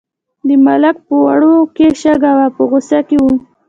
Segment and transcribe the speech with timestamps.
[0.47, 3.25] د ملک په وړو کې شګه وه په غوسه کې و.